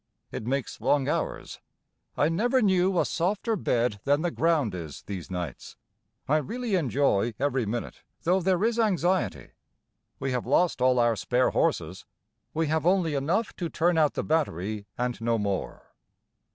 [0.31, 1.59] It makes long hours.
[2.17, 5.77] I never knew a softer bed than the ground is these nights.
[6.27, 9.51] I really enjoy every minute though there is anxiety.
[10.17, 12.05] We have lost all our spare horses.
[12.51, 15.93] We have only enough to turn out the battery and no more.